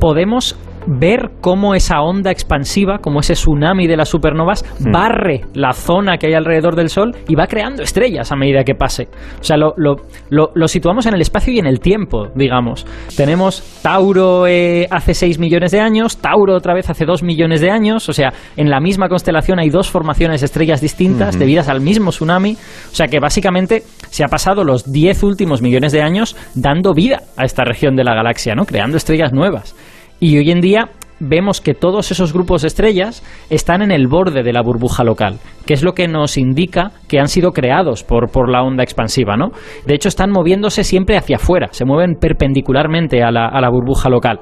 podemos 0.00 0.58
ver 0.86 1.30
cómo 1.40 1.74
esa 1.74 2.00
onda 2.00 2.30
expansiva, 2.30 2.98
como 2.98 3.20
ese 3.20 3.34
tsunami 3.34 3.86
de 3.86 3.96
las 3.96 4.08
supernovas, 4.08 4.64
hmm. 4.80 4.92
barre 4.92 5.40
la 5.54 5.72
zona 5.72 6.18
que 6.18 6.28
hay 6.28 6.34
alrededor 6.34 6.76
del 6.76 6.88
Sol 6.88 7.14
y 7.28 7.34
va 7.34 7.46
creando 7.46 7.82
estrellas 7.82 8.32
a 8.32 8.36
medida 8.36 8.64
que 8.64 8.74
pase. 8.74 9.08
O 9.40 9.44
sea, 9.44 9.56
lo, 9.56 9.74
lo, 9.76 9.96
lo, 10.30 10.68
situamos 10.68 11.06
en 11.06 11.14
el 11.14 11.20
espacio 11.20 11.52
y 11.52 11.58
en 11.58 11.66
el 11.66 11.80
tiempo, 11.80 12.28
digamos. 12.34 12.86
Tenemos 13.16 13.62
Tauro 13.82 14.46
eh, 14.46 14.86
hace 14.90 15.14
6 15.14 15.38
millones 15.38 15.72
de 15.72 15.80
años, 15.80 16.18
Tauro 16.18 16.54
otra 16.54 16.74
vez 16.74 16.90
hace 16.90 17.04
2 17.04 17.22
millones 17.22 17.60
de 17.60 17.70
años, 17.70 18.08
o 18.08 18.12
sea, 18.12 18.32
en 18.56 18.70
la 18.70 18.80
misma 18.80 19.08
constelación 19.08 19.58
hay 19.58 19.70
dos 19.70 19.90
formaciones 19.90 20.40
de 20.40 20.46
estrellas 20.46 20.80
distintas 20.80 21.38
debidas 21.38 21.68
al 21.68 21.80
mismo 21.80 22.10
tsunami. 22.10 22.56
O 22.90 22.94
sea 22.94 23.08
que 23.08 23.20
básicamente 23.20 23.82
se 24.10 24.24
ha 24.24 24.28
pasado 24.28 24.64
los 24.64 24.90
10 24.90 25.22
últimos 25.22 25.62
millones 25.62 25.92
de 25.92 26.02
años 26.02 26.36
dando 26.54 26.92
vida 26.94 27.22
a 27.36 27.44
esta 27.44 27.64
región 27.64 27.96
de 27.96 28.04
la 28.04 28.14
galaxia, 28.14 28.54
¿no? 28.54 28.64
Creando 28.64 28.96
estrellas 28.96 29.32
nuevas. 29.32 29.74
Y 30.20 30.38
hoy 30.38 30.50
en 30.50 30.60
día 30.60 30.90
vemos 31.20 31.60
que 31.60 31.74
todos 31.74 32.10
esos 32.10 32.32
grupos 32.32 32.62
de 32.62 32.68
estrellas 32.68 33.22
están 33.50 33.82
en 33.82 33.90
el 33.90 34.06
borde 34.06 34.42
de 34.42 34.52
la 34.52 34.62
burbuja 34.62 35.04
local, 35.04 35.38
que 35.66 35.74
es 35.74 35.82
lo 35.82 35.92
que 35.92 36.08
nos 36.08 36.36
indica 36.36 36.92
que 37.08 37.18
han 37.18 37.28
sido 37.28 37.52
creados 37.52 38.04
por, 38.04 38.30
por 38.30 38.50
la 38.50 38.62
onda 38.62 38.82
expansiva, 38.82 39.36
¿no? 39.36 39.50
De 39.86 39.94
hecho, 39.94 40.08
están 40.08 40.30
moviéndose 40.30 40.84
siempre 40.84 41.16
hacia 41.16 41.36
afuera, 41.36 41.68
se 41.70 41.84
mueven 41.84 42.16
perpendicularmente 42.20 43.22
a 43.22 43.30
la, 43.30 43.46
a 43.48 43.60
la 43.60 43.70
burbuja 43.70 44.08
local 44.08 44.40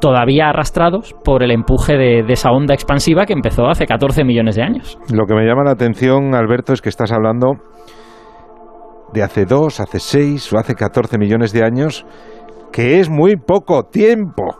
todavía 0.00 0.48
arrastrados 0.48 1.14
por 1.24 1.44
el 1.44 1.52
empuje 1.52 1.92
de, 1.92 2.24
de, 2.24 2.32
esa 2.32 2.50
onda 2.50 2.74
expansiva 2.74 3.24
que 3.24 3.34
empezó 3.34 3.68
hace 3.68 3.86
14 3.86 4.24
millones 4.24 4.56
de 4.56 4.62
años. 4.64 4.98
Lo 5.12 5.26
que 5.26 5.34
me 5.34 5.46
llama 5.46 5.62
la 5.62 5.70
atención, 5.70 6.34
Alberto, 6.34 6.72
es 6.72 6.82
que 6.82 6.88
estás 6.88 7.12
hablando 7.12 7.52
de 9.12 9.22
hace 9.22 9.44
2, 9.44 9.78
hace 9.78 10.00
6 10.00 10.52
o 10.54 10.58
hace 10.58 10.74
14 10.74 11.18
millones 11.18 11.52
de 11.52 11.64
años, 11.64 12.04
que 12.72 12.98
es 12.98 13.10
muy 13.10 13.36
poco 13.36 13.84
tiempo. 13.84 14.56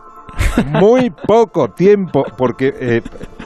Muy 0.67 1.09
poco 1.09 1.69
tiempo, 1.69 2.23
porque 2.37 2.71
eh, 2.79 3.01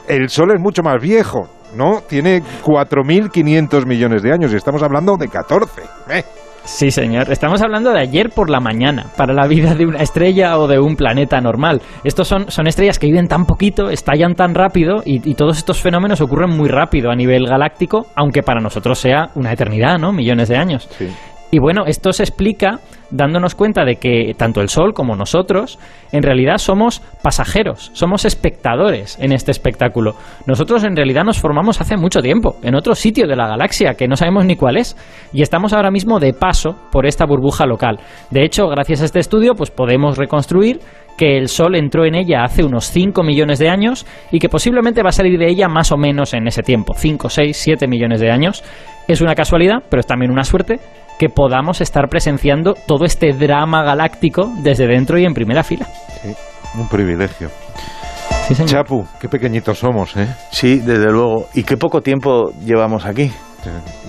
el 0.08 0.28
Sol 0.28 0.52
es 0.54 0.60
mucho 0.60 0.82
más 0.82 1.00
viejo, 1.00 1.48
¿no? 1.74 2.00
Tiene 2.08 2.42
4.500 2.64 3.86
millones 3.86 4.22
de 4.22 4.32
años 4.32 4.52
y 4.52 4.56
estamos 4.56 4.82
hablando 4.82 5.16
de 5.16 5.28
14. 5.28 5.82
¿eh? 6.10 6.24
Sí, 6.64 6.90
señor. 6.90 7.32
Estamos 7.32 7.62
hablando 7.62 7.92
de 7.92 8.00
ayer 8.00 8.28
por 8.28 8.50
la 8.50 8.60
mañana, 8.60 9.06
para 9.16 9.32
la 9.32 9.46
vida 9.46 9.74
de 9.74 9.86
una 9.86 10.02
estrella 10.02 10.58
o 10.58 10.66
de 10.66 10.78
un 10.78 10.96
planeta 10.96 11.40
normal. 11.40 11.80
Estos 12.04 12.28
son, 12.28 12.50
son 12.50 12.66
estrellas 12.66 12.98
que 12.98 13.06
viven 13.06 13.26
tan 13.26 13.46
poquito, 13.46 13.88
estallan 13.88 14.34
tan 14.34 14.54
rápido 14.54 15.02
y, 15.04 15.30
y, 15.30 15.34
todos 15.34 15.56
estos 15.56 15.80
fenómenos 15.80 16.20
ocurren 16.20 16.50
muy 16.50 16.68
rápido 16.68 17.10
a 17.10 17.16
nivel 17.16 17.46
galáctico, 17.46 18.08
aunque 18.14 18.42
para 18.42 18.60
nosotros 18.60 18.98
sea 18.98 19.30
una 19.34 19.52
eternidad, 19.52 19.96
¿no? 19.98 20.12
Millones 20.12 20.50
de 20.50 20.56
años. 20.58 20.88
Sí. 20.90 21.08
Y 21.50 21.58
bueno, 21.58 21.84
esto 21.86 22.12
se 22.12 22.22
explica 22.24 22.80
dándonos 23.10 23.54
cuenta 23.54 23.86
de 23.86 23.96
que 23.96 24.34
tanto 24.36 24.60
el 24.60 24.68
Sol 24.68 24.92
como 24.92 25.16
nosotros 25.16 25.78
en 26.12 26.22
realidad 26.22 26.58
somos 26.58 27.00
pasajeros, 27.22 27.90
somos 27.94 28.26
espectadores 28.26 29.18
en 29.18 29.32
este 29.32 29.50
espectáculo. 29.50 30.14
Nosotros 30.46 30.84
en 30.84 30.94
realidad 30.94 31.24
nos 31.24 31.40
formamos 31.40 31.80
hace 31.80 31.96
mucho 31.96 32.20
tiempo, 32.20 32.56
en 32.62 32.74
otro 32.74 32.94
sitio 32.94 33.26
de 33.26 33.36
la 33.36 33.48
galaxia 33.48 33.94
que 33.94 34.08
no 34.08 34.16
sabemos 34.16 34.44
ni 34.44 34.56
cuál 34.56 34.76
es, 34.76 34.96
y 35.32 35.40
estamos 35.40 35.72
ahora 35.72 35.90
mismo 35.90 36.20
de 36.20 36.34
paso 36.34 36.76
por 36.92 37.06
esta 37.06 37.24
burbuja 37.24 37.64
local. 37.64 37.98
De 38.30 38.44
hecho, 38.44 38.68
gracias 38.68 39.00
a 39.00 39.06
este 39.06 39.20
estudio, 39.20 39.54
pues 39.54 39.70
podemos 39.70 40.18
reconstruir 40.18 40.80
que 41.16 41.36
el 41.36 41.48
Sol 41.48 41.74
entró 41.74 42.04
en 42.04 42.14
ella 42.14 42.44
hace 42.44 42.62
unos 42.62 42.86
5 42.90 43.22
millones 43.22 43.58
de 43.58 43.68
años 43.68 44.06
y 44.30 44.38
que 44.38 44.48
posiblemente 44.48 45.02
va 45.02 45.08
a 45.08 45.12
salir 45.12 45.38
de 45.38 45.48
ella 45.48 45.66
más 45.66 45.90
o 45.92 45.96
menos 45.96 46.32
en 46.32 46.46
ese 46.46 46.62
tiempo, 46.62 46.94
5, 46.94 47.28
6, 47.28 47.56
7 47.56 47.88
millones 47.88 48.20
de 48.20 48.30
años. 48.30 48.62
Es 49.08 49.20
una 49.20 49.34
casualidad, 49.34 49.82
pero 49.90 50.00
es 50.00 50.06
también 50.06 50.30
una 50.30 50.44
suerte 50.44 50.78
que 51.18 51.28
podamos 51.28 51.80
estar 51.80 52.08
presenciando 52.08 52.74
todo 52.74 53.04
este 53.04 53.32
drama 53.32 53.82
galáctico 53.82 54.52
desde 54.62 54.86
dentro 54.86 55.18
y 55.18 55.24
en 55.24 55.34
primera 55.34 55.62
fila. 55.64 55.86
Sí, 56.22 56.34
un 56.78 56.88
privilegio. 56.88 57.50
Sí, 58.46 58.54
señor. 58.54 58.70
Chapu, 58.70 59.06
qué 59.20 59.28
pequeñitos 59.28 59.78
somos, 59.78 60.16
¿eh? 60.16 60.26
Sí, 60.50 60.78
desde 60.78 61.10
luego. 61.10 61.48
¿Y 61.54 61.64
qué 61.64 61.76
poco 61.76 62.00
tiempo 62.00 62.50
llevamos 62.64 63.04
aquí? 63.04 63.30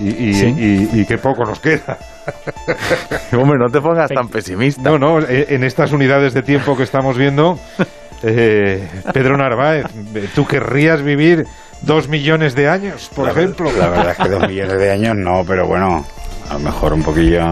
Y, 0.00 0.08
y, 0.30 0.34
Sí. 0.34 0.46
y- 0.94 1.00
y 1.00 1.04
qué 1.04 1.18
poco 1.18 1.44
nos 1.44 1.58
queda. 1.60 1.98
Hombre, 3.32 3.58
no 3.58 3.66
te 3.70 3.80
pongas 3.80 4.08
tan 4.10 4.28
pesimista. 4.28 4.82
No, 4.82 4.98
no, 4.98 5.20
eh, 5.20 5.46
en 5.50 5.64
estas 5.64 5.92
unidades 5.92 6.32
de 6.34 6.42
tiempo 6.42 6.76
que 6.76 6.84
estamos 6.84 7.18
viendo, 7.18 7.58
eh, 8.22 8.88
Pedro 9.12 9.36
Narváez, 9.36 9.86
eh, 10.14 10.28
¿tú 10.34 10.46
querrías 10.46 11.02
vivir 11.02 11.44
dos 11.82 12.08
millones 12.08 12.54
de 12.54 12.68
años, 12.68 13.10
por 13.14 13.26
La- 13.26 13.32
ejemplo? 13.32 13.70
La 13.76 13.88
verdad 13.88 14.10
es 14.12 14.16
que 14.18 14.28
dos 14.28 14.48
millones 14.48 14.78
de 14.78 14.90
años 14.90 15.16
no, 15.16 15.42
pero 15.46 15.66
bueno, 15.66 16.06
a 16.50 16.54
lo 16.54 16.58
mejor 16.60 16.92
un 16.92 17.02
poquillo, 17.02 17.44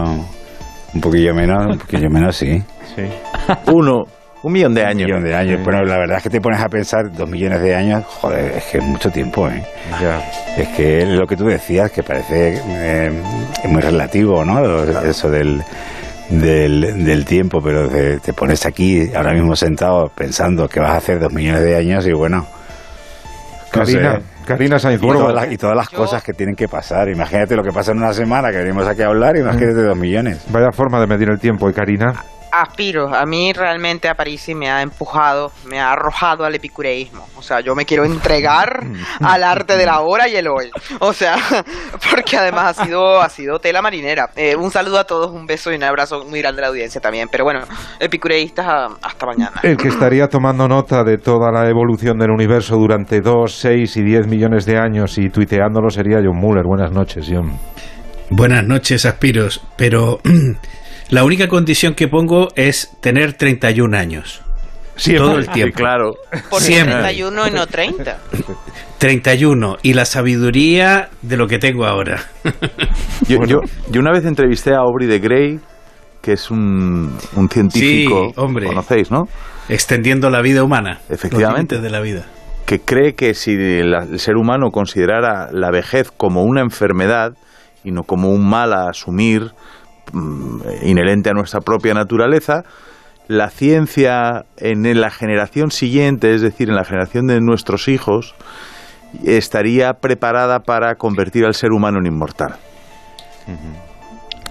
un 0.93 1.01
poquillo 1.01 1.33
menos, 1.33 1.65
un 1.65 1.77
poquillo 1.77 2.09
menos 2.09 2.35
sí. 2.35 2.61
Sí. 2.95 3.03
Uno, 3.71 4.03
un 4.43 4.53
millón 4.53 4.73
de 4.73 4.81
Un 4.81 4.87
años. 4.87 5.05
millón 5.07 5.23
de 5.23 5.35
años. 5.35 5.63
Bueno, 5.63 5.83
la 5.83 5.97
verdad 5.97 6.17
es 6.17 6.23
que 6.23 6.29
te 6.29 6.41
pones 6.41 6.59
a 6.61 6.67
pensar 6.69 7.11
dos 7.11 7.29
millones 7.29 7.61
de 7.61 7.75
años, 7.75 8.05
joder, 8.05 8.57
es 8.57 8.63
que 8.65 8.77
es 8.79 8.83
mucho 8.83 9.09
tiempo, 9.09 9.49
¿eh? 9.49 9.63
Ya. 10.01 10.21
Es 10.57 10.67
que 10.69 11.05
lo 11.05 11.25
que 11.25 11.35
tú 11.35 11.45
decías, 11.45 11.91
que 11.91 12.03
parece 12.03 12.61
eh, 12.67 13.11
muy 13.67 13.81
relativo, 13.81 14.43
¿no? 14.45 14.61
Eso 15.03 15.29
del, 15.29 15.61
del, 16.29 17.05
del 17.05 17.25
tiempo, 17.25 17.59
pero 17.63 17.87
te, 17.89 18.19
te 18.19 18.33
pones 18.33 18.65
aquí 18.65 19.11
ahora 19.15 19.33
mismo 19.33 19.55
sentado 19.55 20.09
pensando 20.13 20.67
que 20.67 20.79
vas 20.79 20.91
a 20.91 20.97
hacer 20.97 21.19
dos 21.19 21.31
millones 21.33 21.61
de 21.63 21.75
años 21.77 22.05
y 22.07 22.11
bueno. 22.13 22.45
no 23.75 23.85
sé. 23.85 23.99
Karina, 24.49 24.79
Sainz 24.79 25.01
Y 25.03 25.07
todas, 25.07 25.33
las, 25.35 25.51
y 25.51 25.57
todas 25.57 25.75
las 25.75 25.89
Yo- 25.91 25.97
cosas 25.99 26.23
que 26.23 26.33
tienen 26.33 26.55
que 26.55 26.67
pasar. 26.67 27.07
Imagínate 27.09 27.55
lo 27.55 27.63
que 27.63 27.71
pasa 27.71 27.91
en 27.91 27.99
una 27.99 28.13
semana 28.13 28.49
que 28.51 28.57
venimos 28.57 28.87
aquí 28.87 29.03
a 29.03 29.07
hablar, 29.07 29.37
imagínate 29.37 29.83
dos 29.83 29.97
millones. 29.97 30.43
Vaya 30.49 30.71
forma 30.71 30.99
de 30.99 31.05
medir 31.07 31.29
el 31.29 31.39
tiempo, 31.39 31.69
¿eh, 31.69 31.73
Karina? 31.73 32.13
Aspiro, 32.51 33.13
a 33.13 33.25
mí 33.25 33.53
realmente 33.53 34.07
Aparici 34.07 34.55
me 34.55 34.69
ha 34.69 34.81
empujado, 34.81 35.51
me 35.65 35.79
ha 35.79 35.91
arrojado 35.91 36.45
al 36.45 36.55
epicureísmo. 36.55 37.27
O 37.37 37.41
sea, 37.41 37.61
yo 37.61 37.75
me 37.75 37.85
quiero 37.85 38.05
entregar 38.05 38.83
al 39.21 39.43
arte 39.43 39.77
de 39.77 39.85
la 39.85 40.01
hora 40.01 40.27
y 40.27 40.35
el 40.35 40.47
hoy. 40.47 40.69
O 40.99 41.13
sea, 41.13 41.37
porque 42.11 42.37
además 42.37 42.79
ha 42.79 42.85
sido, 42.85 43.21
ha 43.21 43.29
sido 43.29 43.59
tela 43.59 43.81
marinera. 43.81 44.29
Eh, 44.35 44.55
un 44.55 44.71
saludo 44.71 44.99
a 44.99 45.03
todos, 45.05 45.31
un 45.31 45.45
beso 45.45 45.71
y 45.71 45.75
un 45.75 45.83
abrazo 45.83 46.25
muy 46.25 46.41
grande 46.41 46.61
a 46.61 46.63
la 46.63 46.67
audiencia 46.69 46.99
también. 46.99 47.27
Pero 47.31 47.43
bueno, 47.43 47.61
epicureístas, 47.99 48.65
ah, 48.67 48.87
hasta 49.01 49.25
mañana. 49.25 49.59
El 49.63 49.77
que 49.77 49.89
estaría 49.89 50.27
tomando 50.27 50.67
nota 50.67 51.03
de 51.03 51.17
toda 51.17 51.51
la 51.51 51.69
evolución 51.69 52.17
del 52.17 52.31
universo 52.31 52.75
durante 52.75 53.21
2, 53.21 53.51
6 53.51 53.97
y 53.97 54.03
10 54.03 54.27
millones 54.27 54.65
de 54.65 54.77
años 54.77 55.17
y 55.17 55.29
tuiteándolo 55.29 55.89
sería 55.89 56.17
John 56.23 56.37
Muller. 56.37 56.63
Buenas 56.65 56.91
noches, 56.91 57.27
John. 57.29 57.57
Buenas 58.31 58.63
noches, 58.63 59.05
Aspiros, 59.05 59.61
pero 59.75 60.19
la 61.09 61.23
única 61.23 61.47
condición 61.47 61.95
que 61.95 62.07
pongo 62.07 62.49
es 62.55 62.91
tener 63.01 63.33
31 63.33 63.97
años. 63.97 64.41
Siempre. 64.95 65.25
Todo 65.27 65.37
el 65.37 65.45
Sí, 65.45 65.51
tiempo. 65.51 65.75
claro. 65.77 66.13
Por 66.49 66.61
siempre. 66.61 66.95
31 66.95 67.47
y 67.47 67.51
no 67.51 67.67
30. 67.67 68.17
31 68.97 69.77
y 69.81 69.93
la 69.93 70.05
sabiduría 70.05 71.09
de 71.21 71.37
lo 71.37 71.47
que 71.47 71.57
tengo 71.57 71.85
ahora. 71.85 72.21
Yo, 73.27 73.37
Bueno. 73.37 73.45
yo, 73.47 73.59
yo 73.89 74.01
una 74.01 74.11
vez 74.11 74.25
entrevisté 74.25 74.73
a 74.73 74.79
Aubrey 74.79 75.07
de 75.07 75.19
Grey, 75.19 75.59
que 76.21 76.33
es 76.33 76.51
un, 76.51 77.15
un 77.35 77.49
científico, 77.49 78.27
Sí, 78.27 78.33
hombre. 78.35 78.65
conocéis, 78.67 79.09
¿no? 79.09 79.23
Extendiendo 79.69 80.29
la 80.29 80.41
vida 80.41 80.63
humana. 80.63 80.99
Efectivamente. 81.09 81.75
Los 81.75 81.81
límites 81.81 81.81
de 81.83 81.89
la 81.89 82.01
vida. 82.01 82.25
Que 82.65 82.79
cree 82.79 83.13
que 83.13 83.33
si 83.33 83.55
la- 83.83 84.03
el 84.03 84.19
ser 84.19 84.35
humano 84.35 84.69
considerara 84.71 85.49
la 85.53 85.71
vejez 85.71 86.11
como 86.11 86.43
una 86.43 86.61
enfermedad 86.61 87.33
y 87.85 87.91
no 87.91 88.03
como 88.03 88.29
un 88.31 88.47
mal 88.49 88.73
a 88.73 88.89
asumir 88.89 89.51
inherente 90.83 91.29
a 91.29 91.33
nuestra 91.33 91.61
propia 91.61 91.93
naturaleza, 91.93 92.63
la 93.27 93.49
ciencia 93.49 94.45
en 94.57 94.99
la 94.99 95.11
generación 95.11 95.71
siguiente, 95.71 96.33
es 96.33 96.41
decir, 96.41 96.69
en 96.69 96.75
la 96.75 96.83
generación 96.83 97.27
de 97.27 97.39
nuestros 97.41 97.87
hijos, 97.87 98.35
estaría 99.23 99.93
preparada 99.93 100.59
para 100.59 100.95
convertir 100.95 101.45
al 101.45 101.53
ser 101.53 101.71
humano 101.71 101.99
en 101.99 102.07
inmortal. 102.07 102.55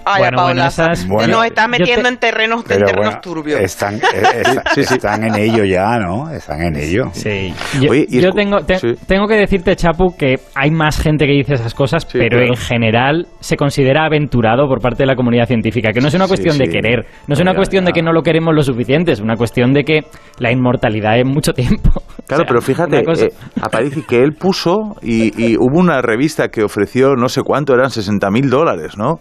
Ay, 0.05 0.21
Bueno, 0.21 0.37
Paola, 0.37 0.53
bueno, 0.53 0.67
esas- 0.67 1.01
te 1.03 1.07
Bueno, 1.07 1.37
nos 1.37 1.45
estás 1.45 1.69
metiendo 1.69 2.03
te- 2.03 2.09
en 2.09 2.17
terrenos, 2.17 2.61
en 2.61 2.67
terrenos 2.67 2.95
bueno, 3.05 3.19
turbios. 3.21 3.59
están, 3.59 3.95
eh, 4.13 4.41
está- 4.41 4.63
Sí, 4.73 4.83
sí. 4.83 4.93
están 4.95 5.23
en 5.23 5.35
ello 5.35 5.63
ya, 5.65 5.97
¿no? 5.99 6.29
Están 6.31 6.61
en 6.61 6.75
ello. 6.75 7.09
Sí. 7.13 7.53
Yo, 7.81 7.91
Oye, 7.91 8.07
tengo, 8.35 8.57
te- 8.61 8.79
sí. 8.79 8.93
tengo 9.07 9.27
que 9.27 9.35
decirte, 9.35 9.75
Chapu, 9.75 10.15
que 10.17 10.39
hay 10.55 10.71
más 10.71 10.99
gente 11.01 11.25
que 11.25 11.33
dice 11.33 11.53
esas 11.55 11.73
cosas, 11.73 12.03
Sí, 12.03 12.17
pero 12.17 12.37
claro. 12.37 12.45
en 12.53 12.57
general 12.57 13.27
se 13.39 13.55
considera 13.57 14.05
aventurado 14.05 14.67
por 14.67 14.79
parte 14.81 15.03
de 15.03 15.07
la 15.07 15.15
comunidad 15.15 15.45
científica, 15.45 15.91
que 15.91 16.01
no 16.01 16.07
es 16.07 16.13
una 16.13 16.25
Sí, 16.25 16.29
cuestión 16.29 16.57
de 16.57 16.67
querer, 16.69 17.05
no 17.27 17.33
es 17.33 17.39
una 17.41 17.51
ya, 17.51 17.55
cuestión 17.57 17.85
de 17.85 17.91
que 17.91 18.01
no 18.01 18.11
lo 18.13 18.21
queremos 18.23 18.53
lo 18.55 18.61
suficiente, 18.63 19.11
es 19.11 19.19
una 19.19 19.35
cuestión 19.35 19.73
de 19.73 19.83
que 19.83 20.01
la 20.39 20.51
inmortalidad 20.51 21.17
es 21.19 21.25
mucho 21.25 21.53
tiempo. 21.53 21.89
Claro, 22.29 22.43
O 22.43 22.45
sea, 22.45 22.47
pero 22.47 22.61
fíjate, 22.61 23.03
cosa- 23.03 23.25
eh, 23.25 23.29
Aparici, 23.59 24.03
que 24.03 24.21
él 24.21 24.33
puso 24.33 24.95
y, 25.01 25.31
y 25.43 25.57
hubo 25.57 25.79
una 25.79 25.99
revista 26.03 26.49
que 26.49 26.61
ofreció 26.63 27.15
no 27.15 27.27
sé 27.27 27.41
cuánto, 27.41 27.73
eran 27.73 27.89
60 27.89 28.29
mil 28.29 28.51
dólares, 28.51 28.97
¿no? 28.99 29.15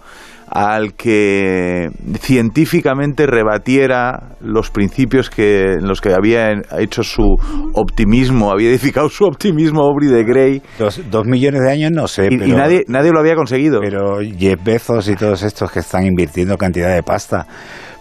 Al 0.50 0.95
que 0.95 1.88
científicamente 2.21 3.26
rebatiera 3.26 4.37
los 4.40 4.71
principios 4.71 5.28
que, 5.31 5.75
en 5.75 5.87
los 5.87 6.00
que 6.00 6.14
había 6.14 6.52
hecho 6.78 7.02
su 7.02 7.37
optimismo, 7.75 8.50
había 8.50 8.71
edificado 8.71 9.09
su 9.11 9.25
optimismo 9.25 9.83
Aubrey 9.83 10.09
de 10.09 10.25
Grey, 10.25 10.62
Dos, 10.78 11.00
dos 11.11 11.26
millones 11.26 11.61
de 11.62 11.71
años 11.71 11.90
no 11.93 12.09
sé, 12.09 12.28
y, 12.31 12.35
y 12.35 12.38
pero, 12.38 12.57
nadie, 12.57 12.85
nadie 12.88 13.11
lo 13.12 13.21
había 13.21 13.35
conseguido. 13.35 13.81
pero 13.81 14.21
Jeff 14.38 14.62
Bezos 14.64 15.09
y 15.09 15.17
todos 15.17 15.43
estos 15.43 15.71
que 15.71 15.81
están 15.81 16.07
invirtiendo 16.07 16.57
cantidad 16.57 16.95
de 16.95 17.02
pasta 17.02 17.47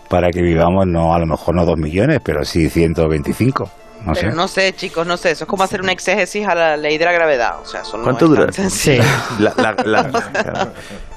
para 0.10 0.30
que 0.30 0.42
vivamos, 0.42 0.86
no 0.88 1.14
a 1.14 1.20
lo 1.20 1.26
mejor 1.26 1.56
no 1.56 1.66
dos 1.66 1.78
millones, 1.78 2.20
pero 2.24 2.46
sí 2.46 2.70
125. 2.70 3.70
No 4.06 4.16
sé. 4.16 4.22
Pero 4.22 4.36
no 4.36 4.48
sé, 4.48 4.74
chicos, 4.74 5.06
no 5.06 5.18
sé. 5.18 5.32
Eso 5.32 5.44
es 5.44 5.50
como 5.50 5.64
hacer 5.64 5.82
una 5.82 5.92
exégesis 5.92 6.48
a 6.48 6.56
la 6.56 6.78
ley 6.78 6.98
de 6.98 7.04
la 7.06 7.12
gravedad. 7.12 7.60
O 7.62 7.66
sea, 7.66 7.82
eso 7.82 7.98
no 7.98 8.04
¿Cuánto 8.04 8.28
dura? 8.28 8.48
Sí. 8.52 9.00
La- 9.40 9.54
la- 9.58 9.76
la- 9.84 10.72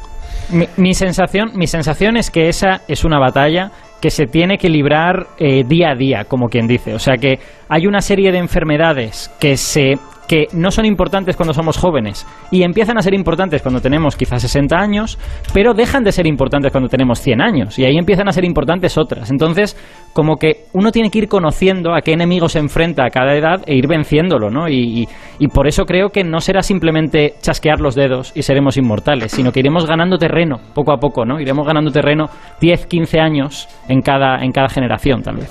Mi, 0.53 0.67
mi 0.77 0.95
sensación, 0.95 1.53
mi 1.55 1.67
sensación 1.67 2.17
es 2.17 2.31
que 2.31 2.49
esa 2.49 2.83
es 2.89 3.05
una 3.05 3.19
batalla 3.19 3.71
que 4.01 4.11
se 4.11 4.27
tiene 4.27 4.59
que 4.59 4.69
librar 4.69 5.27
eh, 5.39 5.63
día 5.65 5.91
a 5.91 5.95
día, 5.95 6.25
como 6.25 6.49
quien 6.49 6.67
dice. 6.67 6.95
O 6.95 6.99
sea 6.99 7.17
que 7.17 7.39
hay 7.69 7.87
una 7.87 8.01
serie 8.01 8.33
de 8.33 8.39
enfermedades 8.39 9.31
que 9.39 9.57
se 9.57 9.99
que 10.31 10.47
no 10.53 10.71
son 10.71 10.87
importantes 10.87 11.35
cuando 11.35 11.53
somos 11.53 11.77
jóvenes 11.77 12.25
y 12.53 12.63
empiezan 12.63 12.97
a 12.97 13.03
ser 13.03 13.15
importantes 13.15 13.63
cuando 13.63 13.81
tenemos 13.81 14.15
quizás 14.15 14.41
60 14.43 14.77
años, 14.77 15.19
pero 15.53 15.75
dejan 15.75 16.05
de 16.05 16.13
ser 16.13 16.25
importantes 16.29 16.71
cuando 16.71 16.89
tenemos 16.89 17.21
100 17.21 17.41
años 17.43 17.77
y 17.81 17.85
ahí 17.85 17.97
empiezan 17.99 18.29
a 18.29 18.33
ser 18.33 18.45
importantes 18.45 18.97
otras. 18.97 19.33
Entonces, 19.33 19.77
como 20.13 20.37
que 20.37 20.67
uno 20.73 20.93
tiene 20.93 21.11
que 21.11 21.19
ir 21.19 21.27
conociendo 21.27 21.97
a 21.97 22.03
qué 22.03 22.13
enemigo 22.13 22.49
se 22.49 22.61
enfrenta 22.61 23.05
a 23.05 23.11
cada 23.11 23.35
edad 23.35 23.65
e 23.67 23.75
ir 23.75 23.89
venciéndolo, 23.89 24.51
¿no? 24.51 24.69
Y, 24.69 25.01
y, 25.01 25.09
y 25.41 25.49
por 25.49 25.67
eso 25.67 25.85
creo 25.85 26.11
que 26.11 26.23
no 26.23 26.39
será 26.39 26.63
simplemente 26.63 27.35
chasquear 27.43 27.81
los 27.81 27.97
dedos 27.97 28.31
y 28.37 28.43
seremos 28.43 28.77
inmortales, 28.77 29.33
sino 29.33 29.51
que 29.51 29.59
iremos 29.59 29.85
ganando 29.85 30.17
terreno 30.17 30.61
poco 30.75 30.93
a 30.93 30.99
poco, 30.99 31.25
¿no? 31.25 31.41
Iremos 31.41 31.67
ganando 31.67 31.91
terreno 31.91 32.27
10, 32.61 32.87
15 32.87 33.19
años 33.19 33.69
en 33.89 34.01
cada, 34.01 34.45
en 34.45 34.53
cada 34.53 34.69
generación, 34.69 35.23
tal 35.23 35.39
vez. 35.39 35.51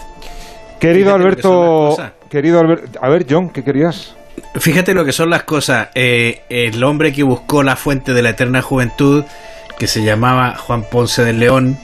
Querido 0.79 1.09
que 1.09 1.21
Alberto, 1.21 1.97
querido 2.29 2.61
Alberto, 2.61 2.97
a 3.01 3.09
ver 3.09 3.25
John, 3.29 3.49
¿qué 3.49 3.61
querías? 3.61 4.15
Fíjate 4.55 4.93
lo 4.93 5.05
que 5.05 5.11
son 5.11 5.29
las 5.29 5.43
cosas. 5.43 5.89
Eh, 5.95 6.43
el 6.49 6.83
hombre 6.83 7.11
que 7.13 7.23
buscó 7.23 7.63
la 7.63 7.75
fuente 7.75 8.13
de 8.13 8.21
la 8.21 8.29
eterna 8.31 8.61
juventud, 8.61 9.23
que 9.77 9.87
se 9.87 10.03
llamaba 10.03 10.55
Juan 10.57 10.83
Ponce 10.83 11.23
de 11.23 11.33
León, 11.33 11.77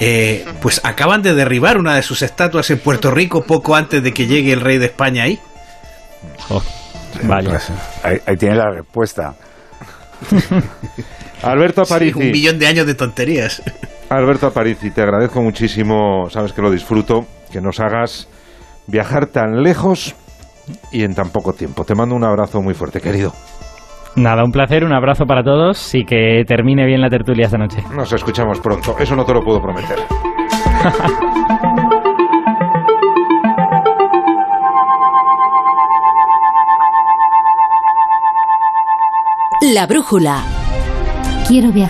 eh, 0.00 0.44
pues 0.62 0.80
acaban 0.84 1.22
de 1.22 1.34
derribar 1.34 1.76
una 1.78 1.94
de 1.94 2.02
sus 2.02 2.22
estatuas 2.22 2.70
en 2.70 2.78
Puerto 2.78 3.10
Rico 3.10 3.42
poco 3.44 3.76
antes 3.76 4.02
de 4.02 4.12
que 4.14 4.26
llegue 4.26 4.52
el 4.52 4.60
rey 4.60 4.78
de 4.78 4.86
España 4.86 5.24
ahí. 5.24 5.38
Vaya. 7.22 7.50
Pues, 7.50 7.70
ahí, 8.02 8.18
ahí 8.26 8.36
tienes 8.36 8.58
la 8.58 8.70
respuesta. 8.70 9.34
Alberto 11.42 11.84
Sí, 11.84 11.92
Aparici. 11.94 12.18
un 12.18 12.30
millón 12.30 12.58
de 12.58 12.66
años 12.66 12.86
de 12.86 12.94
tonterías. 12.94 13.62
Alberto 14.10 14.46
Aparici, 14.46 14.90
te 14.90 15.02
agradezco 15.02 15.40
muchísimo, 15.40 16.28
sabes 16.30 16.52
que 16.52 16.60
lo 16.62 16.70
disfruto, 16.70 17.26
que 17.52 17.60
nos 17.60 17.80
hagas 17.80 18.28
viajar 18.86 19.26
tan 19.26 19.62
lejos 19.62 20.14
y 20.92 21.02
en 21.04 21.14
tan 21.14 21.30
poco 21.30 21.52
tiempo. 21.52 21.84
Te 21.84 21.94
mando 21.94 22.14
un 22.14 22.24
abrazo 22.24 22.60
muy 22.60 22.74
fuerte, 22.74 23.00
querido. 23.00 23.32
Nada, 24.16 24.44
un 24.44 24.50
placer, 24.50 24.84
un 24.84 24.92
abrazo 24.92 25.24
para 25.24 25.42
todos 25.42 25.94
y 25.94 26.04
que 26.04 26.44
termine 26.46 26.84
bien 26.84 27.00
la 27.00 27.08
tertulia 27.08 27.46
esta 27.46 27.58
noche. 27.58 27.82
Nos 27.94 28.12
escuchamos 28.12 28.60
pronto, 28.60 28.96
eso 28.98 29.14
no 29.14 29.24
te 29.24 29.32
lo 29.32 29.40
puedo 29.40 29.60
prometer. 29.60 29.98
La 39.74 39.86
brújula. 39.86 40.42
Quiero 41.46 41.70
viajar. 41.70 41.78